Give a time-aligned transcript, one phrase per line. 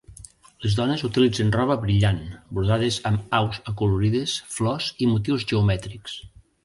[0.65, 2.21] Les dones utilitzen roba brillant,
[2.59, 6.17] brodades amb aus acolorides, flors i motius geomètrics.